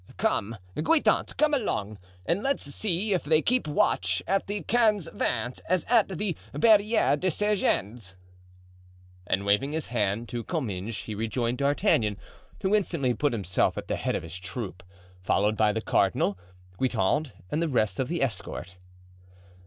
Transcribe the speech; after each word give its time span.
Come, 0.17 0.55
Guitant, 0.75 1.37
come 1.37 1.53
along, 1.53 1.99
and 2.25 2.41
let's 2.41 2.63
see 2.73 3.13
if 3.13 3.23
they 3.23 3.43
keep 3.43 3.67
watch 3.67 4.23
at 4.25 4.47
the 4.47 4.63
Quinze 4.63 5.07
Vingts 5.13 5.61
as 5.69 5.85
at 5.85 6.17
the 6.17 6.35
Barriere 6.53 7.15
des 7.15 7.29
Sergens." 7.29 8.15
And 9.27 9.45
waving 9.45 9.73
his 9.73 9.85
hand 9.93 10.27
to 10.29 10.43
Comminges 10.43 11.03
he 11.03 11.13
rejoined 11.13 11.59
D'Artagnan, 11.59 12.17
who 12.63 12.73
instantly 12.73 13.13
put 13.13 13.31
himself 13.31 13.77
at 13.77 13.87
the 13.87 13.95
head 13.95 14.15
of 14.15 14.23
his 14.23 14.39
troop, 14.39 14.81
followed 15.21 15.55
by 15.55 15.71
the 15.71 15.81
cardinal, 15.83 16.35
Guitant 16.79 17.31
and 17.51 17.61
the 17.61 17.69
rest 17.69 17.99
of 17.99 18.07
the 18.07 18.23
escort. 18.23 18.77